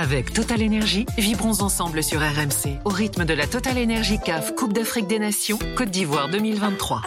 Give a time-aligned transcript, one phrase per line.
[0.00, 4.72] Avec Total Énergie, vibrons ensemble sur RMC au rythme de la Total Énergie CAF Coupe
[4.72, 7.02] d'Afrique des Nations Côte d'Ivoire 2023.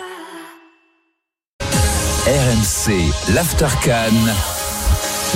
[2.27, 4.11] RMC, l'Aftercan.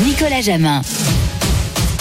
[0.03, 0.81] Nicolas Jamin.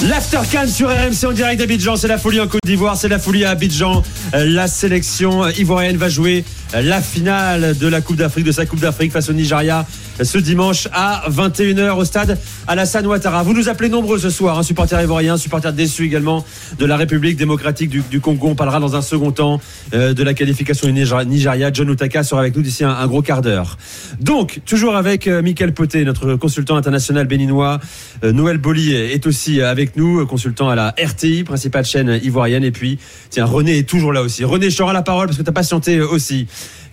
[0.03, 3.45] L'Aftercan sur RMC en direct d'Abidjan, c'est la folie en Côte d'Ivoire, c'est la folie
[3.45, 4.03] à Abidjan.
[4.35, 6.45] Euh, La sélection ivoirienne va jouer
[6.75, 9.87] euh, la finale de la Coupe d'Afrique, de sa Coupe d'Afrique face au Nigeria
[10.22, 13.42] ce dimanche à 21h au stade Alassane Ouattara.
[13.42, 16.45] Vous nous appelez nombreux ce soir, un supporter ivoirien, supporter déçu également
[16.79, 18.48] de la République démocratique du, Congo.
[18.48, 19.61] On parlera dans un second temps
[19.92, 21.73] euh, de la qualification du Niger- Nigeria.
[21.73, 23.77] John Utaka sera avec nous d'ici un, gros quart d'heure.
[24.20, 27.81] Donc, toujours avec euh, Michael Poté, notre consultant international béninois.
[28.23, 32.65] Euh, Noël Bolly est aussi avec nous, consultant à la RTI, principale chaîne ivoirienne.
[32.65, 32.98] Et puis,
[33.31, 34.45] tiens, René est toujours là aussi.
[34.45, 36.47] René, je t'aurai la parole parce que tu as patienté aussi.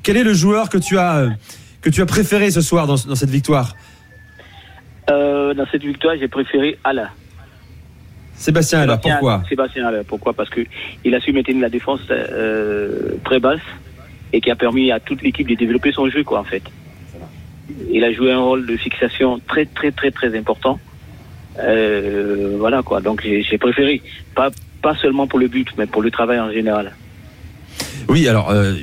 [0.04, 1.30] Quel est le joueur que tu as,
[1.82, 3.76] que tu as préféré ce soir dans, dans cette victoire
[5.10, 7.10] Euh, dans cette victoire, j'ai préféré Alain.
[8.36, 10.04] Sébastien Sébastien- pourquoi Sébastien Alain.
[10.08, 10.34] Pourquoi?
[10.34, 10.62] Parce que
[11.04, 13.60] il a su maintenir la défense euh, très basse
[14.34, 16.64] et qui a permis à toute l'équipe de développer son jeu, quoi, en fait.
[17.92, 20.80] Il a joué un rôle de fixation très, très, très, très important.
[21.60, 23.02] Euh, voilà, quoi.
[23.02, 24.02] Donc, j'ai j'ai préféré.
[24.36, 24.50] Pas,
[24.82, 26.94] pas seulement pour le but, mais pour le travail en général.
[28.08, 28.50] Oui, alors.
[28.52, 28.74] euh,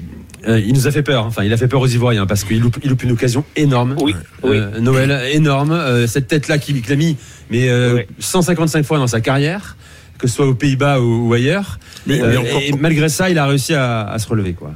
[0.47, 2.61] euh, il nous a fait peur, enfin il a fait peur aux Ivoiriens parce qu'il
[2.61, 3.97] loupe, il loupe une occasion énorme.
[4.00, 4.14] Oui,
[4.45, 4.58] oui.
[4.58, 5.72] Euh, Noël, énorme.
[5.72, 7.17] Euh, cette tête-là qu'il a mis
[7.50, 8.08] mais, euh, Ouais.
[8.19, 9.77] 155 fois dans sa carrière,
[10.19, 11.78] que ce soit aux Pays-Bas ou, ou ailleurs.
[12.06, 14.53] Mais, Euh, mais encore, et malgré ça, il a réussi à, à se relever.
[14.53, 14.72] Quoi.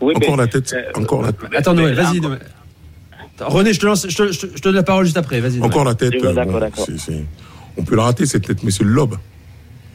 [0.00, 2.18] Oui, encore mais, la tête, euh, encore la, Attends, mais- Noël, vas-y.
[2.18, 5.16] Attends, René, je te, lance, je, te, je te- je te donne la parole juste
[5.16, 5.40] après.
[5.40, 5.60] Vas-y.
[5.60, 6.14] encore la tête.
[6.22, 7.22] Euh,
[7.76, 9.16] on peut la rater cette tête, mais c'est le lobe.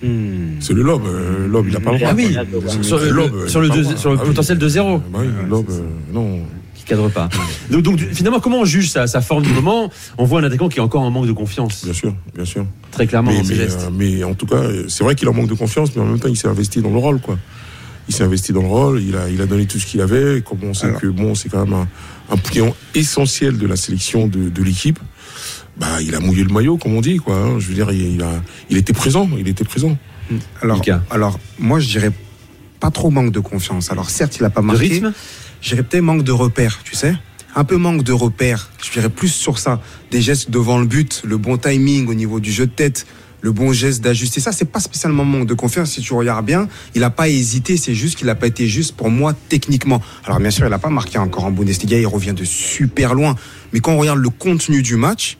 [0.03, 0.55] Hmm.
[0.59, 1.03] C'est le lobe.
[1.07, 2.09] euh, lobe, il a pas le droit.
[2.11, 2.35] Ah oui,
[2.81, 4.27] sur le, lobe, sur il le, deux- sur Ah oui.
[4.27, 4.97] potentiel de zéro.
[4.97, 6.39] Bah oui, le lobe, euh, non.
[6.75, 7.29] qui cadre pas.
[7.71, 9.89] Donc, donc, finalement, comment on juge sa, sa forme du moment?
[10.17, 12.65] On voit un attaquant qui est encore en manque de confiance, Bien sûr, bien sûr.
[12.91, 13.81] très clairement mais, dans ses mais, gestes.
[13.87, 16.19] euh, mais en tout cas, c'est vrai qu'il en manque de confiance, mais en même
[16.19, 17.37] temps, il s'est investi dans le rôle, quoi.
[18.09, 20.39] Il s'est investi dans le rôle, il a, il a donné tout ce qu'il avait.
[20.39, 21.87] Et comme on sait que bon, c'est quand même un,
[22.29, 24.99] un pion essentiel de la sélection de, de l'équipe.
[25.77, 27.35] Bah, il a mouillé le maillot, comme on dit, quoi.
[27.35, 27.59] hein.
[27.59, 29.97] Je veux dire, il, il a, il était présent, il était présent.
[30.61, 31.03] Alors, Mika.
[31.09, 32.11] alors, moi, je dirais
[32.79, 33.91] pas trop manque de confiance.
[33.91, 34.81] Alors, certes, il a pas de marqué.
[34.87, 35.13] rythme
[35.61, 37.15] Je dirais peut-être manque de repères, tu sais.
[37.55, 38.69] Un peu manque de repères.
[38.83, 39.81] Je dirais plus sur ça.
[40.11, 43.05] Des gestes devant le but, le bon timing au niveau du jeu de tête,
[43.41, 44.39] le bon geste d'ajuster.
[44.41, 45.91] Ça, c'est pas spécialement manque de confiance.
[45.91, 47.77] Si tu regardes bien, il a pas hésité.
[47.77, 50.01] C'est juste qu'il a pas été juste pour moi techniquement.
[50.25, 51.97] Alors, bien sûr, il a pas marqué encore en Bundesliga.
[51.99, 53.35] Il revient de super loin.
[53.71, 55.37] Mais quand on regarde le contenu du match,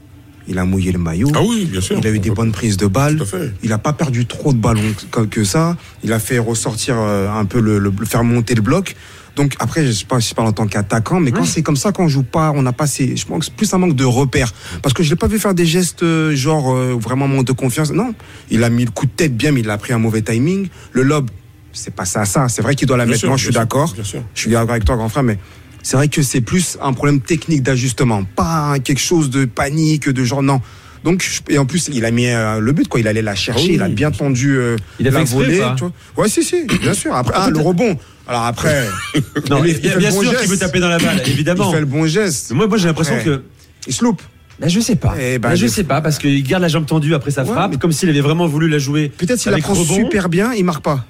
[0.47, 1.29] il a mouillé le maillot.
[1.35, 1.97] Ah oui, bien sûr.
[1.99, 3.17] Il a eu des bonnes prises de balles.
[3.17, 3.53] Tout à fait.
[3.63, 4.81] Il n'a pas perdu trop de ballons
[5.29, 5.77] que, ça.
[6.03, 8.95] Il a fait ressortir euh, un peu le, le- faire monter le bloc.
[9.35, 11.75] Donc après, je sais pas si je parle en tant qu'attaquant, mais quand c'est comme
[11.75, 14.05] ça, quand on joue pas, on n'a pas ces, je pense plus un manque de
[14.05, 14.53] repères.
[14.83, 17.51] Parce que je l'ai pas vu faire des gestes euh, genre euh, vraiment manque de
[17.51, 17.91] confiance.
[17.91, 18.13] Non,
[18.51, 20.67] il a mis le coup de tête bien, mais il a pris un mauvais timing.
[20.91, 21.31] Le lob,
[21.71, 22.47] c'est pas ça, ça.
[22.47, 23.21] C'est vrai qu'il doit la Bien mettre.
[23.21, 23.95] sûr, Moi, je suis d'accord.
[24.35, 25.39] Je suis d'accord avec toi, grand frère, mais
[25.83, 30.23] c'est vrai que c'est plus un problème technique d'ajustement, pas quelque chose de panique, de
[30.23, 30.59] genre non.
[31.03, 33.01] Donc, et en plus, il a mis euh, le but, quoi.
[33.01, 35.61] Il allait la chercher, Ah oui, il a bien tendu euh, Il a la volée.
[35.75, 35.91] tu vois.
[36.15, 37.13] Ouais, si, si, bien sûr.
[37.13, 37.97] Après, ah, le rebond.
[38.25, 38.87] Alors après,
[39.49, 40.41] Non, il, il- il fait bien le bon sûr geste.
[40.43, 41.69] qu'il veut taper dans la balle, évidemment.
[41.69, 42.51] Il fait le bon geste.
[42.51, 43.41] Mais Moi, moi j'ai l'impression que.
[43.85, 44.21] Il se loupe.
[44.61, 45.13] Bah, je sais pas.
[45.19, 47.51] Eh ben, Bah, je sais pas, parce qu'il garde la jambe tendue après sa Ouais,
[47.51, 49.11] frappe, mais- comme s'il avait vraiment voulu la jouer.
[49.17, 49.95] Peut-être s'il la prend rebond.
[49.95, 51.05] super bien, il marque pas.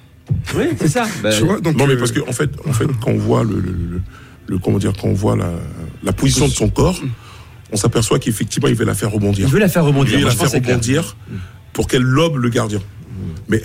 [0.56, 1.06] Oui, c'est ça.
[1.22, 3.18] Bah, Tu vois, donc, non, mais euh, parce que en fait, en fait, quand on
[3.20, 4.02] voit le, le, le-
[4.48, 5.52] le- comment dire, quand on voit la,
[6.04, 7.00] la position de son corps,
[7.72, 9.48] on s'appelle qu'effectivement, il veut la faire rebondir.
[9.48, 10.20] il veut la faire Il rebondir.
[10.20, 10.50] veut la faire
[11.74, 12.80] pour qu'elle lobe le gardien.
[13.50, 13.62] Mais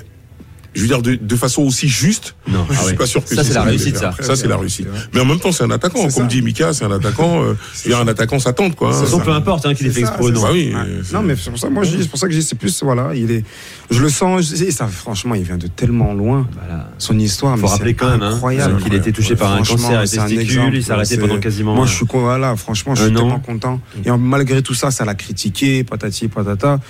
[0.75, 2.34] je veux dire de, de façon aussi juste.
[2.47, 4.15] Non, Je ah suis pas sûr que Ça, c'est la réussite, ça.
[4.21, 4.87] Ça, c'est la réussite.
[5.15, 6.01] Mais en même temps, c'est un attaquant.
[6.03, 6.23] Comme ça.
[6.25, 7.43] dit Mika, c'est un attaquant.
[7.43, 8.89] euh, je veux dire, un attaquant, ça tente, quoi.
[8.91, 10.09] De toute façon, Ça- peu importe hein, qu'il ait fait non.
[10.43, 10.73] Bah oui.
[10.75, 10.81] Ouais.
[10.87, 12.45] euh, Non, mais c'est pour ça, moi, je dis, c'est pour ça que je dis,
[12.45, 13.45] c'est plus, voilà, il est,
[13.91, 16.47] je le sens, et ça, franchement, il vient de tellement loin.
[16.55, 16.91] Voilà.
[16.99, 18.83] Son histoire, Faut mais rappeler quand même hein, incroyable.
[18.83, 21.39] qu'il a été touché par un cancer c'est un testicule, il s'est arrêté c'est- pendant
[21.39, 21.75] quasiment.
[21.75, 23.81] Moi, un- je suis voilà, franchement, je suis tellement content.
[24.05, 26.81] Et malgré tout ça, ça l'a critiqué, patati patata.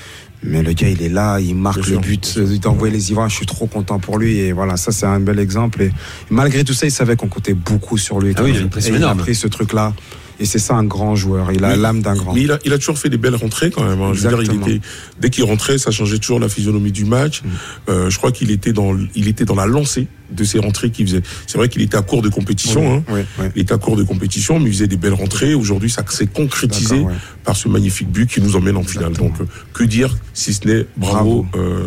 [0.43, 3.29] Mais le gars, il est là, il marque le but, il t'envoie les Ivoiriens.
[3.29, 4.39] Je suis trop content pour lui.
[4.39, 5.83] Et voilà, ça, c'est un bel exemple.
[5.83, 5.91] Et
[6.31, 8.35] malgré tout ça, il savait qu'on comptait beaucoup sur lui.
[8.37, 9.19] Ah oui, il a une pression Et énorme.
[9.19, 9.95] Il a pris ce truc-là.
[10.41, 11.51] Et c'est ça un grand joueur.
[11.53, 12.33] Il a l'âme d'un grand.
[12.33, 14.01] Mais il a, il a toujours fait des belles rentrées quand même.
[14.01, 14.13] hein.
[14.15, 14.81] Je veux dire, il était,
[15.21, 17.43] dès qu'il rentrait, ça changeait toujours la physionomie du match.
[17.89, 21.07] Euh, je crois qu'il était dans, il était dans la lancée de ces rentrées qu'il
[21.07, 21.23] faisait.
[21.47, 22.95] C'est vrai qu'il était à court de compétition.
[22.99, 23.03] hein.
[23.09, 23.47] Oui, oui.
[23.57, 25.55] Il était à court de compétition, mais il faisait des belles rentrées.
[25.55, 27.15] Aujourd'hui, ça s'est concrétisé ouais.
[27.45, 29.09] par ce magnifique but qui nous emmène en finale.
[29.09, 29.31] Exactement.
[29.39, 31.87] Donc, euh, que dire si ce n'est bravo, euh, euh,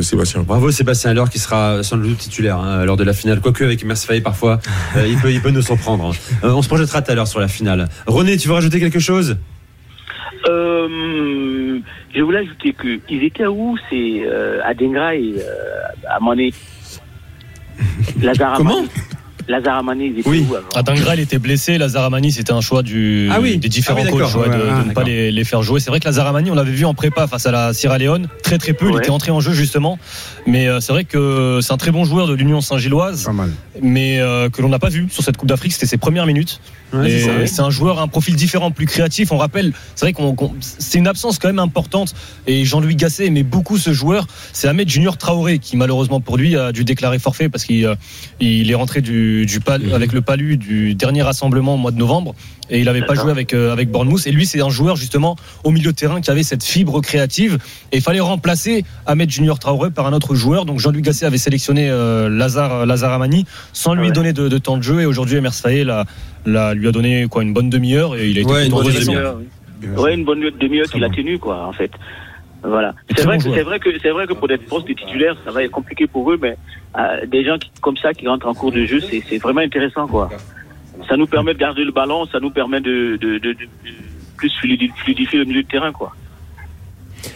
[0.00, 0.42] Sébastien.
[0.42, 3.40] Bravo Sébastien Alleur qui sera sans doute titulaire hein, lors de la finale.
[3.40, 4.60] Quoique avec Mersfaye parfois,
[4.96, 6.06] euh, il, peut, il peut nous surprendre.
[6.12, 6.36] hein.
[6.44, 7.88] Euh, on se projettera tout à l'heure sur la finale.
[8.06, 9.36] René, tu veux rajouter quelque chose?
[10.48, 11.78] Euh,
[12.14, 16.50] je voulais ajouter que ils étaient où C'est euh, Adengra et euh, Amane.
[18.22, 18.84] Lazare Comment?
[19.54, 20.46] Amane, ils étaient Oui.
[20.48, 20.54] où
[21.14, 21.78] il était blessé.
[21.78, 23.58] Lazaramani, c'était un choix du, Ah oui.
[23.58, 25.80] des différents Ah oui, coachs ouais, de, de ne pas les, les faire jouer.
[25.80, 28.58] C'est vrai que Lazaramani, on l'avait vu en prépa face à la Sierra Leone, très
[28.58, 28.90] très peu.
[28.90, 29.98] Il était entré en jeu justement,
[30.46, 33.50] mais euh, c'est vrai que c'est un très bon joueur de l'Union Saint-Gilloise, Pas mal.
[33.82, 35.72] mais euh, que l'on n'a pas vu sur cette Coupe d'Afrique.
[35.72, 36.60] C'était ses premières minutes.
[36.92, 39.30] Ouais, c'est un joueur, un profil différent, plus créatif.
[39.30, 42.14] On rappelle, c'est vrai qu'on, qu'on- c'est une absence quand même importante.
[42.48, 44.26] Et Jean-Louis Gasset aimait beaucoup ce joueur.
[44.52, 47.94] C'est Ahmed Junior Traoré qui, malheureusement pour lui, a dû déclarer forfait parce qu'il euh,
[48.40, 49.92] il est rentré du, du pal- Mhm.
[49.94, 52.34] avec le palu du dernier rassemblement au mois de novembre
[52.68, 54.26] et il n'avait pas joué avec euh, avec Bournemouth.
[54.26, 57.58] Et lui, c'est un joueur justement au milieu de terrain qui avait cette fibre créative.
[57.92, 60.64] Et il fallait remplacer Ahmed Junior Traoré par un autre joueur.
[60.64, 64.12] Donc Jean-Louis Gasset avait sélectionné euh, Lazare Lazare Amani sans lui Ouais.
[64.12, 65.00] donner de, de temps de jeu.
[65.00, 66.04] Et aujourd'hui, Emers Faé l'a-
[66.46, 68.92] l'a- lui a donné quoi une bonne demi-heure et il a été Ouais, une bonne
[68.92, 69.36] demi-heure.
[69.38, 69.88] oui.
[69.96, 71.90] Ouais, une bonne demi-heure Ça qu'il a tenu, quoi, en fait.
[72.62, 72.94] Voilà.
[73.16, 75.50] C'est vrai, bon que, vrai que c'est vrai que pour des postes de titulaires, ça
[75.50, 76.56] va être compliqué pour eux, mais
[76.98, 79.60] euh, des gens qui, comme ça qui rentrent en cours de jeu, c'est, c'est vraiment
[79.62, 80.28] intéressant, quoi.
[81.08, 83.68] Ça nous permet de garder le ballon, ça nous permet de, de, de, de-
[84.36, 86.14] plus fluidifier le milieu de terrain, quoi.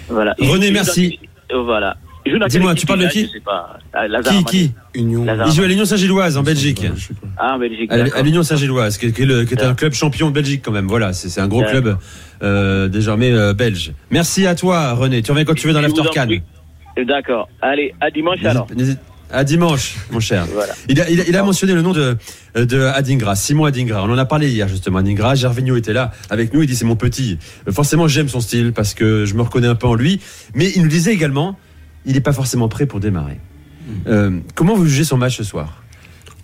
[0.08, 0.34] Voilà.
[0.38, 1.18] René, merci.
[1.52, 1.96] Voilà.
[2.48, 3.78] Dis-moi, tu parles de qui Je sais pas.
[4.08, 5.24] Lazare Qui, qui Union.
[5.24, 5.48] Lazare.
[5.48, 6.86] Il joue à l'Union Saint-Gilloise en Belgique.
[7.36, 7.92] Ah, en Belgique.
[7.92, 10.86] À l'Union Saint-Gilloise, qui, est- un club champion de Belgique quand même.
[10.88, 11.96] Voilà, c'est un gros club
[12.42, 13.92] euh, désormais euh, belge.
[14.10, 15.22] Merci à toi, René.
[15.22, 16.26] Tu reviens quand tu veux dans l'After en Can.
[16.26, 16.42] prie.
[17.06, 17.48] D'accord.
[17.60, 18.66] Allez, à dimanche alors.
[19.30, 20.46] À dimanche, mon cher.
[20.52, 20.74] Voilà.
[20.88, 22.16] Il a, il a- il a mentionné le nom de,
[22.54, 24.04] de Adingra, Simon Adingra.
[24.04, 24.98] On en a parlé hier justement.
[24.98, 26.62] Adingra, Gervinho était là avec nous.
[26.62, 27.38] Il dit c'est mon petit.
[27.70, 30.20] Forcément, j'aime son style parce que je me reconnais un peu en lui.
[30.54, 31.58] Mais il nous disait également,
[32.06, 33.40] il n'est pas forcément prêt pour démarrer.
[34.06, 35.82] Euh, comment vous jugez son match ce soir?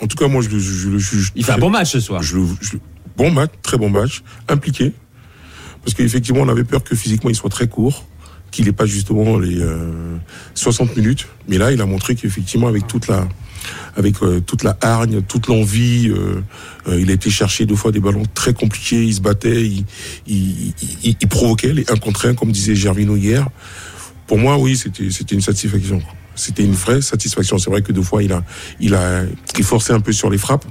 [0.03, 1.33] En tout cas, moi, je le, je le juge.
[1.35, 2.23] Il fait un bon match ce soir.
[2.23, 2.37] Je
[3.17, 4.93] bon match, très bon match, impliqué.
[5.85, 8.07] Parce qu'effectivement, on avait peur que physiquement, il soit très court,
[8.51, 10.17] qu'il n'ait pas justement les euh,
[10.55, 11.27] 60 minutes.
[11.49, 13.27] Mais là, il a montré qu'effectivement, avec toute la,
[13.97, 16.43] avec euh, toute la hargne, toute l'envie, euh,
[16.89, 19.03] euh, il a été chercher deux fois des ballons très compliqués.
[19.05, 19.85] Il se battait, il,
[20.27, 20.75] il,
[21.05, 23.49] il- il provoquait les un contre un, comme disait Gervino hier.
[24.31, 26.01] Pour moi, oui, c'était une satisfaction.
[26.37, 27.59] C'était une vraie satisfaction.
[27.59, 28.45] C'est vrai que deux fois, il a,
[28.79, 29.25] il a,
[29.59, 30.65] il forçait un peu sur les frappes.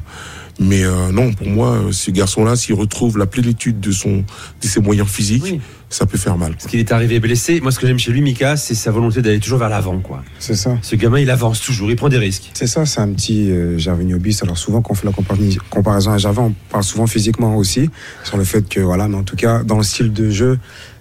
[0.62, 4.24] Mais euh, non, pour moi, euh, ce garçon-là, s'il retrouve la plénitude de son,
[4.62, 5.60] de ses moyens physiques, Oui.
[5.90, 6.54] ça peut faire mal.
[6.54, 7.60] Parce qu'il est arrivé blessé.
[7.60, 10.00] Moi, ce que j'aime chez lui, Mika, c'est sa volonté d'aller toujours vers l'avant.
[10.00, 10.24] quoi.
[10.40, 10.78] C'est ça.
[10.82, 12.52] Ce gamin, il avance toujours, il prend des risques.
[12.54, 14.42] C'est ça, c'est un petit euh, Gervinho bis.
[14.42, 17.90] Alors souvent quand on fait la compara- comparaison à Gervin, on parle souvent physiquement aussi
[18.24, 20.60] sur le fait que voilà, mais en tout cas dans le style de jeu,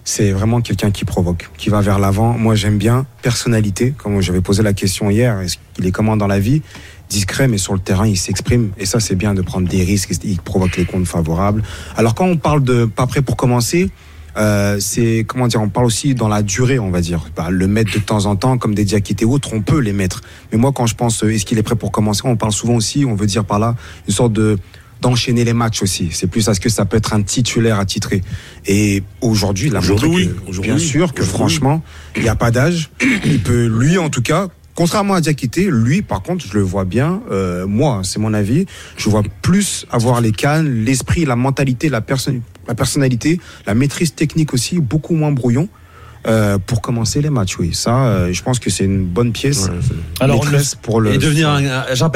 [0.08, 2.32] c'est vraiment quelqu'un qui provoque, qui va vers l'avant.
[2.32, 6.26] Moi j'aime bien personnalité, comme j'avais posé la question hier, est-ce qu'il est comment dans
[6.26, 6.62] la vie?
[7.10, 8.70] Discret, mais sur le terrain, il s'exprime.
[8.78, 10.12] Et ça, c'est bien de prendre des risques.
[10.25, 11.62] Il provoque les comptes favorables.
[11.96, 13.90] Alors, quand on parle de pas prêt pour commencer,
[14.37, 17.31] euh, c'est comment dire, on parle aussi dans la durée, on va dire.
[17.34, 19.94] Bah, le mettre de temps en temps, comme des Diakité et autres, on peut les
[19.94, 20.20] mettre.
[20.52, 22.76] Mais moi, quand je pense, euh, est-ce qu'il est prêt pour commencer, on parle souvent
[22.76, 23.75] aussi, on veut dire par là,
[24.06, 24.58] une sorte de
[25.00, 26.10] d'enchaîner les matchs aussi.
[26.12, 28.22] C'est plus à ce que ça peut être un titulaire attitré.
[28.66, 30.38] Et aujourd'hui, il a montré Aujourd'hui, que, oui.
[30.48, 31.82] Aujourd'hui, bien sûr, que franchement,
[32.16, 32.90] il n'y a pas d'âge.
[33.24, 36.84] Il peut, lui en tout cas, contrairement à Diakité, lui, par contre, je le vois
[36.84, 37.20] bien.
[37.30, 38.66] euh, moi, c'est mon avis.
[38.96, 42.02] Je vois plus avoir les cannes, l'esprit, la mentalité, la
[42.68, 45.68] la personnalité, la maîtrise technique aussi, beaucoup moins brouillon.
[46.26, 47.70] Euh, pour commencer les matchs, oui.
[47.74, 49.66] Ça, euh, je pense que c'est une bonne pièce.
[49.68, 49.78] Ouais,
[50.20, 51.12] Alors on le, pour le.
[51.14, 51.48] Et devenir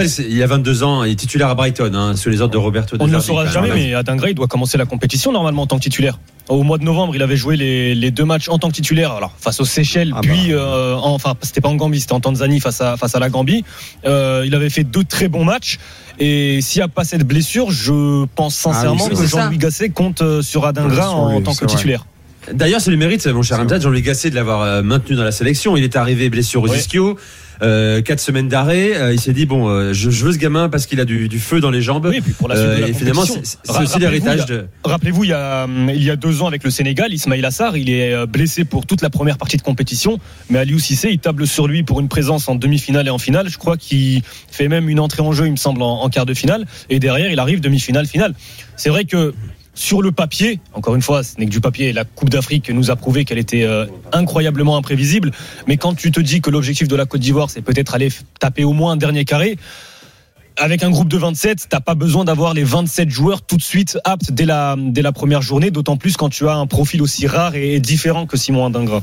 [0.08, 2.58] c'est- il a 22 ans, il est titulaire à Brighton, hein, sous les ordres de
[2.58, 2.96] Roberto.
[3.00, 5.76] on ne le saura jamais, mais Adingra, il doit commencer la compétition normalement en tant
[5.78, 6.18] que titulaire.
[6.48, 9.12] Au mois de novembre, il avait joué les, les deux matchs en tant que titulaire.
[9.12, 10.54] Alors face aux Seychelles, Ah puis bah.
[10.54, 13.30] euh, en- enfin c'était pas en Gambie, c'était en Tanzanie face à face à la
[13.30, 13.64] Gambie.
[14.04, 15.78] Euh, il avait fait deux très bons matchs.
[16.18, 19.26] Et s'il n'y a pas cette blessure, je pense sincèrement Ah oui, que.
[19.26, 21.76] Jean-Louis Gasset compte sur Adingra sur en, lui, tant que vrai.
[22.52, 25.30] D'ailleurs, c'est le mérite, mon cher Hamzat, Jean-Louis Gasset, de l'avoir euh, maintenu dans la
[25.32, 25.76] sélection.
[25.76, 26.78] Il est arrivé blessure aux Ouais.
[26.78, 27.16] ischio,
[27.62, 28.96] euh, quatre semaines d'arrêt.
[28.96, 31.28] Euh, il s'est dit bon, euh, je, je veux ce gamin parce qu'il a du,
[31.28, 32.06] du feu dans les jambes.
[32.10, 34.66] Oui, et puis pour la suite de la et finalement, c'est aussi rappelez-vous, l'héritage de.
[34.82, 37.76] Rappelez-vous, il y, a, hum, il y a deux ans avec le Sénégal, Ismail Assar,
[37.76, 40.18] il est blessé pour toute la première partie de compétition,
[40.50, 43.48] mais Aliou Cissé, il table sur lui pour une présence en demi-finale et en finale.
[43.50, 46.26] Je crois qu'il fait même une entrée en jeu, il me semble, en, en quart
[46.26, 48.34] de finale, et derrière, il arrive demi-finale, finale.
[48.76, 49.32] C'est vrai que
[49.74, 52.90] sur le papier, encore une fois, ce n'est que du papier, la Coupe d'Afrique nous
[52.90, 55.30] a prouvé qu'elle était euh, incroyablement imprévisible,
[55.66, 58.64] mais quand tu te dis que l'objectif de la Côte d'Ivoire, c'est peut-être aller taper
[58.64, 59.56] au moins un dernier carré,
[60.58, 63.98] avec un groupe de 27, t'as pas besoin d'avoir les 27 joueurs tout de suite
[64.04, 67.26] aptes dès la, dès la première journée, d'autant plus quand tu as un profil aussi
[67.26, 69.02] rare et différent que Simon Adingra.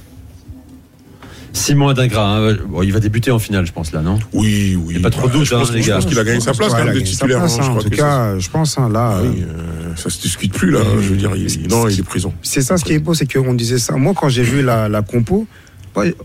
[1.51, 4.19] Simon Adingra, hein, bon, il va débuter en finale, je pense, là, non?
[4.33, 4.93] Oui, oui.
[4.93, 5.95] Il y a pas trop Bah, doute, je pense, hein, les je gars.
[5.95, 7.39] pense qu'il a gagné sa place quand même de gagné sa titulaire.
[7.39, 9.17] place, hein, je en crois tout cas, je pense, hein, là.
[9.17, 10.79] euh, oui, euh, ça se discute plus là.
[11.01, 12.33] Je veux dire, il- non, il est présent.
[12.41, 13.95] C'est ça ce qui est beau, c'est qu'on disait ça.
[13.95, 15.47] Moi, quand j'ai vu la, la compo,
[15.95, 16.15] ouais,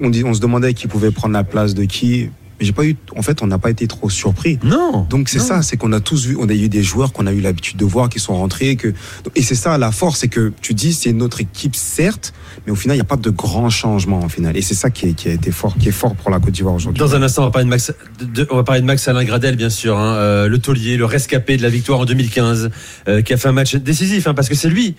[0.00, 2.30] on, dit, on se demandait qui pouvait prendre la place de qui.
[2.60, 4.58] Mais J'ai pas eu, en fait, on n'a pas été trop surpris.
[4.64, 5.06] Non.
[5.08, 7.32] Donc c'est ça, c'est qu'on a tous vu, on a eu des joueurs qu'on a
[7.32, 8.92] eu l'habitude de voir qui sont rentrés, que
[9.36, 12.32] et c'est ça la force, c'est que tu dis c'est notre équipe certes,
[12.66, 14.56] mais au final il n'y a pas de grands changements en final.
[14.56, 16.50] Et c'est ça qui, est- qui a été fort, qui est fort pour la Côte
[16.52, 16.98] d'Ivoire aujourd'hui.
[16.98, 19.24] Dans un instant, on va parler de Max, de- on va parler de Max Alain
[19.24, 22.70] Gradel, bien sûr, hein, euh, le taulier, le rescapé de la victoire en 2015,
[23.08, 24.96] euh, qui a fait un match décisif, hein, parce que c'est lui,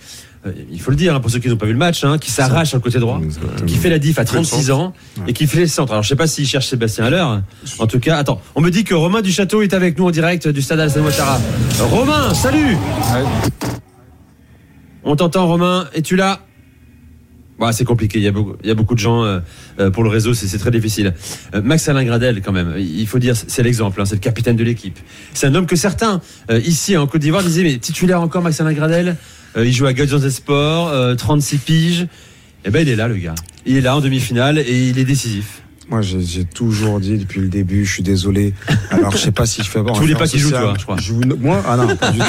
[0.70, 2.30] il faut le dire, hein, pour ceux qui n'ont pas vu le match, hein, qui
[2.30, 3.20] s'arrache sur le côté droit,
[3.66, 4.94] qui fait la diff à 36 ans
[5.26, 5.92] et qui fait les centres.
[5.92, 7.42] Alors je sais pas s'il cherche Sébastien à l'heure.
[7.78, 10.48] En tout cas, attends, on me dit que Romain Duchâteau est avec nous en direct
[10.48, 11.38] du stade Alassane Ouattara.
[11.80, 12.76] Romain, salut
[15.04, 16.40] On t'entend Romain, es-tu là?
[17.58, 19.40] Ouais, c'est compliqué, il y, a beaucoup, il y a beaucoup de gens euh,
[19.78, 21.12] euh, pour le réseau, c'est c'est très difficile.
[21.54, 24.56] Euh, Max Alain Gradel, quand même, il faut dire, c'est l'exemple, hein, c'est le capitaine
[24.56, 24.98] de l'équipe.
[25.34, 28.58] C'est un homme que certains, euh, ici en Côte d'Ivoire, disaient, mais titulaire encore Max
[28.62, 29.16] Alain Gradel,
[29.56, 32.06] Euh, il joue à Guardians des Sports, euh, 36 piges.
[32.64, 33.34] Eh ben, il est là, le gars.
[33.66, 35.62] Il est là en demi-finale et il est décisif.
[35.88, 38.54] Moi j'ai j'ai toujours dit depuis le début, je suis désolé.
[38.92, 39.80] Alors je sais pas si je fais.
[39.92, 40.96] Tu voulais pas qu'il joue, toi, je crois.
[41.40, 42.24] moi, ah non, pas du tout.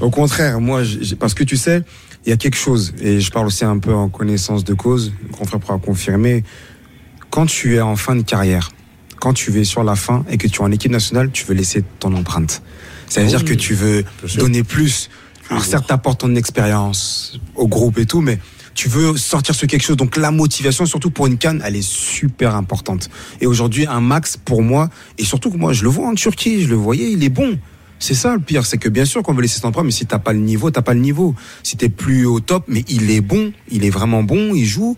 [0.00, 1.82] Au contraire, moi, j'ai- parce que tu sais,
[2.24, 5.12] il y a quelque chose, et je parle aussi un peu en connaissance de cause,
[5.30, 6.42] grand frère pourra confirmer,
[7.28, 8.70] quand tu es en fin de carrière,
[9.20, 11.54] quand tu es sur la fin et que tu es en équipe nationale, tu veux
[11.54, 12.62] laisser ton empreinte.
[13.08, 14.04] Ça veut dire que tu veux
[14.38, 15.10] donner plus.
[15.52, 18.38] Alors certes, t'apportes ton expérience au groupe et tout, mais
[18.72, 19.98] tu veux sortir sur quelque chose.
[19.98, 23.10] Donc la motivation, surtout pour une canne, elle est super importante.
[23.42, 26.62] Et aujourd'hui, un max pour moi, et surtout que moi, je le vois en Turquie,
[26.62, 27.58] je le voyais, il est bon.
[27.98, 30.06] C'est ça le pire, c'est que bien sûr qu'on veut laisser son empreinte, mais si
[30.06, 31.34] t'as pas le niveau, t'as pas le niveau.
[31.62, 34.96] Si t'es plus au top, mais il est bon, il est vraiment bon, il joue.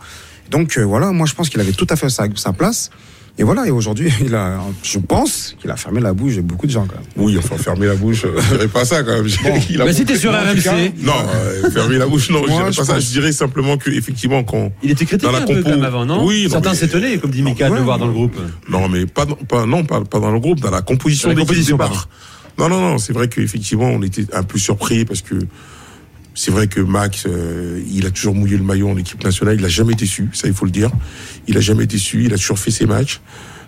[0.50, 2.90] Donc euh, voilà, moi je pense qu'il avait tout à fait sa, sa place.
[3.36, 6.66] Et voilà, et aujourd'hui, il a, je pense qu'il a fermé la bouche de beaucoup
[6.66, 7.04] de gens quand même.
[7.16, 9.26] Oui, enfin, fermer la bouche, euh, je dirais pas ça quand même.
[9.70, 10.92] Il a Mais si t'es sur tout cas, RMC.
[11.02, 13.00] Non, euh, fermer la bouche, non, je Moi, dirais je pas ça.
[13.00, 14.70] Je dirais simplement que, effectivement, quand.
[14.84, 15.62] Il était critiqué Dans la un peu compo.
[15.64, 17.98] quand même avant, non Oui, non, Certains mais- s'étonnaient, comme dit Mika, de le voir
[17.98, 18.36] dans le groupe.
[18.68, 21.34] Non, mais pas, dans- pas, non, pas, pas dans le groupe, dans la composition Dans
[21.34, 22.08] la de l'équipe de composition, départ.
[22.56, 25.34] Non, non, non, c'est vrai qu'effectivement, on était un peu surpris parce que
[26.34, 29.64] c'est vrai que Max, euh, il a toujours mouillé le maillot en équipe nationale, il
[29.64, 30.90] a jamais été su, ça il faut le dire.
[31.46, 33.20] Il a jamais été su, il a toujours fait ses matchs.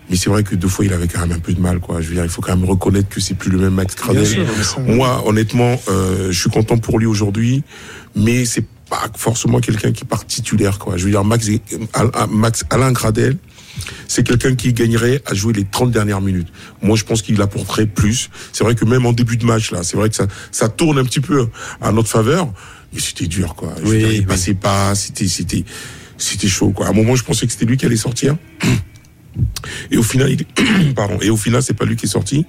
[0.09, 1.99] Mais c'est vrai que deux fois, il avait quand même un peu de mal, quoi.
[1.99, 4.79] Je veux dire, il faut quand même reconnaître que c'est plus le même Max ça,
[4.81, 7.63] Moi, honnêtement, euh, je suis content pour lui aujourd'hui,
[8.15, 10.95] mais c'est pas forcément quelqu'un qui part titulaire, quoi.
[10.95, 11.49] Je veux dire, Max,
[12.29, 13.37] Max Alain Gradel,
[14.07, 16.47] c'est quelqu'un qui gagnerait à jouer les 30 dernières minutes.
[16.81, 18.29] Moi, je pense qu'il apporterait plus.
[18.53, 20.97] C'est vrai que même en début de match, là, c'est vrai que ça, ça tourne
[20.97, 21.47] un petit peu
[21.81, 22.51] à notre faveur,
[22.93, 23.73] mais c'était dur, quoi.
[23.83, 24.25] Je Oui, dire, il oui.
[24.25, 25.63] passait pas, c'était, c'était,
[26.17, 26.87] c'était chaud, quoi.
[26.87, 28.35] À un moment, je pensais que c'était lui qui allait sortir.
[29.91, 30.93] Et au final, il...
[30.95, 31.17] pardon.
[31.21, 32.45] Et au final, c'est pas lui qui est sorti,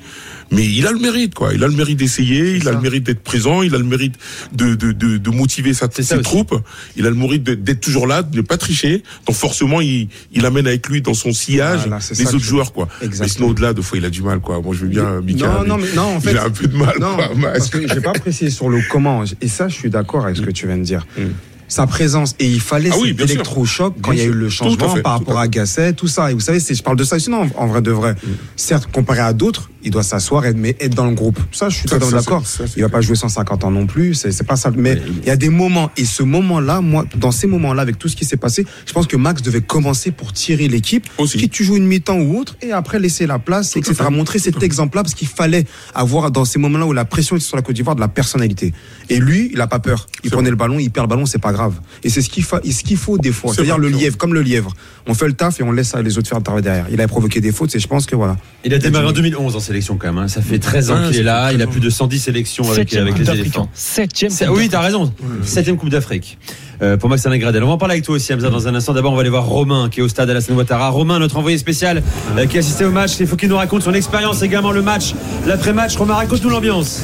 [0.51, 1.53] mais il a le mérite, quoi.
[1.55, 4.15] Il a le mérite d'essayer, il a le mérite d'être présent, il a le mérite
[4.53, 6.55] de de de, de motiver sa, ses troupes.
[6.97, 9.03] Il a le mérite d'être toujours là, de ne pas tricher.
[9.27, 12.73] Donc forcément, il il amène avec lui dans son sillage Voilà, les autres je- joueurs,
[12.73, 12.89] quoi.
[13.01, 13.35] Mais Exactement.
[13.37, 14.61] sinon, au-delà, de fois, il a du mal, quoi.
[14.61, 16.77] Moi, je veux bien, non, non, mais non, en fait, il a un peu de
[16.77, 17.31] mal, Non, quoi.
[17.53, 19.25] Parce que j'ai pas précisé sur le comment.
[19.41, 21.07] Et ça, je suis d'accord avec ce que tu viens de dire.
[21.17, 21.23] Mm.
[21.69, 24.49] Sa présence et il fallait Ah oui, cet électrochoc quand il y a eu le
[24.49, 26.31] changement fait, par rapport à à Gasset, tout ça.
[26.31, 28.13] Et vous savez, je parle de ça sinon en vrai de vrai.
[28.13, 28.29] Mm.
[28.57, 31.39] Certes, comparé à d'autres, il doit s'asseoir et mais être dans le groupe.
[31.53, 32.43] Ça, je suis totalement d'accord.
[32.77, 34.15] Il va pas jouer 150 ans non plus.
[34.15, 34.71] C'est pas ça.
[34.75, 38.09] Mais il y a des moments et ce moment-là, moi, dans ces moments-là, avec tout
[38.09, 41.07] ce qui s'est passé, je pense que Max devait commencer pour tirer l'équipe.
[41.19, 41.39] Aussi.
[41.39, 44.09] Qui tu joues une mi-temps ou autre et après laisser la place, Tout à etc.
[44.11, 47.57] Montrer cet exemple-là parce qu'il fallait avoir dans ces moments-là où la pression était sur
[47.57, 48.73] la Côte d'Ivoire de la personnalité.
[49.09, 50.07] Et lui, il a pas peur.
[50.25, 51.75] Il prenait le ballon, il perd le ballon, c'est pas grave.
[52.03, 53.51] Et c'est ce qu'il fa- ce qu'il faut des fois.
[53.51, 54.73] C'est C'est-à-dire le lièvre, comme le lièvre.
[55.07, 56.87] On fait le taf et on laisse les autres faire le travail derrière.
[56.91, 58.37] Il avait provoqué des fautes, et je pense que voilà.
[58.65, 60.19] Il a démarré en 2011 en sélection quand même.
[60.19, 60.29] hein.
[60.29, 61.53] Ça fait 13 ans qu'il est là.
[61.53, 63.69] Il a 13 plus de 110 sélections avec, Septième avec Coupe les éléphants.
[63.73, 64.31] Septième.
[64.33, 64.71] Coupe Oui, d'Afrique.
[64.73, 65.13] t'as raison.
[65.43, 66.39] Septième Coupe d'Afrique.
[66.81, 67.63] Euh, pour Max Alain Gradel.
[67.65, 68.93] On va en parler avec toi aussi, Hamza, dans un instant.
[68.93, 70.91] D'abord, on va aller voir Romain, qui est au stade Alassane Ouattara.
[70.91, 72.03] Romain, notre envoyé spécial,
[72.37, 73.13] euh, qui a assisté au match.
[73.19, 75.13] Il faut qu'il nous raconte son expérience également, le match,
[75.47, 75.97] l'après-match.
[75.97, 77.03] Romain, raconte-nous l'ambiance.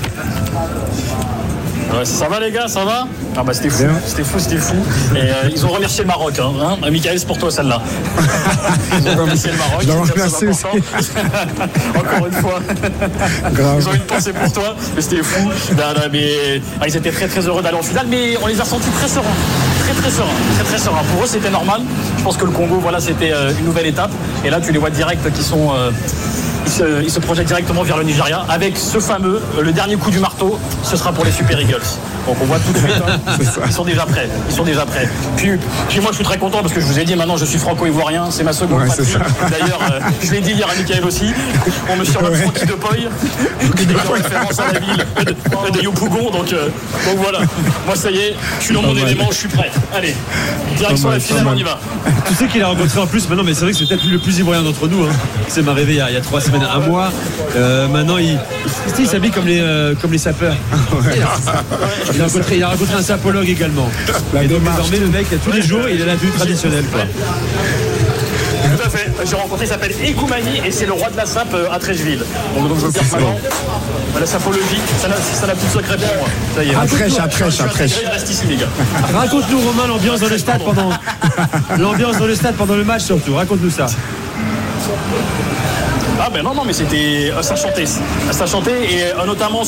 [1.97, 4.75] Ouais, ça va les gars, ça va Ah bah c'était fou, c'était fou, c'était fou.
[5.15, 6.91] Et euh, ils ont remercié le Maroc, hein, hein.
[6.91, 7.81] Michael, c'est pour toi celle-là.
[8.99, 10.69] Ils ont remercié le Maroc, Je aussi.
[11.97, 12.61] Encore une fois.
[13.53, 13.77] Grave.
[13.81, 15.49] Ils ont une pensée pour toi, mais c'était fou.
[15.73, 18.61] Non, non, mais, ah, ils étaient très très heureux d'aller en finale, mais on les
[18.61, 19.25] a sentis très sereins.
[19.85, 21.03] Très très sereins, très très sereins.
[21.13, 21.83] Pour eux c'était normal.
[22.19, 24.11] Je pense que le Congo, voilà, c'était euh, une nouvelle étape.
[24.45, 25.73] Et là tu les vois direct qui sont.
[25.77, 25.91] euh,
[26.65, 30.11] il se, il se projette directement vers le Nigeria avec ce fameux, le dernier coup
[30.11, 31.83] du marteau, ce sera pour les Super Eagles.
[32.27, 34.29] Donc on voit tout de suite, hein, ils sont déjà prêts.
[34.49, 35.09] Ils sont déjà prêts.
[35.37, 35.51] Puis,
[35.89, 37.59] puis moi je suis très content parce que je vous ai dit maintenant je suis
[37.59, 38.89] franco-ivoirien, c'est ma seconde Ouais.
[39.51, 41.33] D'ailleurs, euh, je l'ai dit hier à Michael aussi,
[41.89, 43.09] on me surnomme Francky de Poy,
[43.77, 46.31] qui est en référence à la ville de, de Yopougon.
[46.31, 46.69] Donc, euh,
[47.07, 47.41] donc voilà,
[47.87, 49.71] moi ça y est, je suis dans mon élément, je suis prêt.
[49.95, 50.15] Allez,
[50.77, 51.79] direction la finale, on y va.
[52.27, 54.19] Tu sais qu'il a rencontré en plus maintenant, mais c'est vrai que c'est peut-être le
[54.19, 55.05] plus ivoirien d'entre nous.
[55.05, 55.13] Hein.
[55.49, 57.11] C'est m'arrivé il y a trois semaines, un mois.
[57.57, 58.39] Euh, maintenant, il,
[58.99, 60.55] il s'habille comme les, euh, comme les sapeurs.
[61.15, 63.91] Il a, rencontré, il a rencontré un sapologue également.
[64.43, 66.85] Et donc désormais, le mec, tous les jours, il est la tenue traditionnelle.
[66.93, 67.03] Quoi.
[67.03, 69.11] Tout à fait.
[69.29, 72.23] J'ai rencontré, il s'appelle Ekoumani et c'est le roi de la sape euh, à Trècheville.
[72.57, 73.37] Donc, donc je maintenant.
[74.19, 76.29] La sapologie, ça n'a ça n'a plus de secret pour moi.
[76.57, 76.75] Ça y est.
[76.75, 77.93] À Trèche, à Trèche, à Trèche.
[77.93, 78.69] intégré, je reste ici, les gars.
[79.15, 80.91] Raconte-nous, Romain, l'ambiance dans le stade pendant
[81.79, 83.35] l'ambiance dans le stade pendant le match surtout.
[83.35, 83.87] Raconte-nous ça.
[86.27, 89.61] Ah ben non, non, mais c'était euh, ça chantait, ça chantait et euh, notamment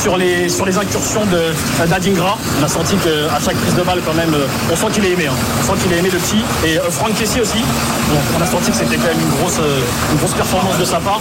[0.00, 3.82] sur les sur les incursions de euh, d'Adingra, on a senti qu'à chaque prise de
[3.82, 4.32] balle quand même,
[4.70, 5.34] on sent qu'il est aimé, hein.
[5.60, 7.58] on sent qu'il est aimé le petit et Franck Kessier aussi.
[7.58, 11.00] Bon, on a senti que c'était quand même une grosse une grosse performance de sa
[11.00, 11.20] part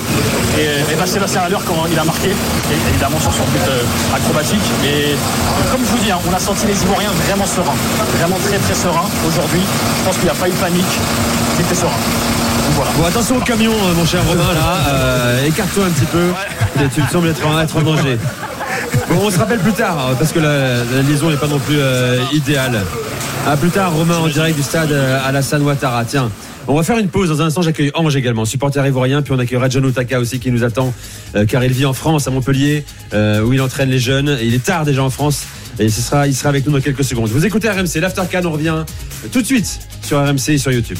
[0.59, 3.65] et, et ben, Sébastien Haller quand il a marqué, et évidemment sur son but
[4.15, 4.61] acrobatique.
[4.83, 5.17] Mais
[5.71, 7.79] comme je vous dis, hein, on a senti les Ivoiriens vraiment sereins,
[8.19, 9.61] vraiment très très sereins aujourd'hui.
[9.97, 10.99] Je pense qu'il n'y a pas eu de panique,
[11.57, 12.52] c'était serein.
[12.75, 12.91] Voilà.
[12.97, 14.77] Bon, attention au camion, euh, mon cher Romain, là.
[14.89, 16.29] Euh, Écarte-toi un petit peu.
[16.93, 18.17] Tu me sembles être, en- être en danger.
[19.09, 21.59] Bon, on se rappelle plus tard, euh, parce que la, la liaison n'est pas non
[21.59, 22.81] plus euh, idéale.
[23.47, 26.05] À plus tard, Romain, en direct du stade euh, Alassane Ouattara.
[26.05, 26.31] Tiens,
[26.67, 27.29] on va faire une pause.
[27.29, 29.21] Dans un instant, j'accueille Ange également, supporter ivoirien.
[29.21, 30.93] Puis on accueillera John Otaka aussi qui nous attend,
[31.35, 34.29] euh, car il vit en France, à Montpellier, euh, où il entraîne les jeunes.
[34.41, 35.43] Et il est tard déjà en France.
[35.79, 37.29] Et ce sera, il sera avec nous dans quelques secondes.
[37.29, 38.83] Vous écoutez RMC, l'Aftercan, on revient
[39.31, 40.99] tout de suite sur RMC et sur YouTube.